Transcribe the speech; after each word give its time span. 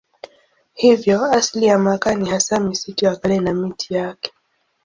Hivyo 0.73 1.23
asili 1.25 1.65
ya 1.65 1.77
makaa 1.79 2.15
ni 2.15 2.29
hasa 2.29 2.59
misitu 2.59 3.05
ya 3.05 3.15
kale 3.15 3.39
na 3.39 3.53
miti 3.53 3.93
yake. 3.93 4.31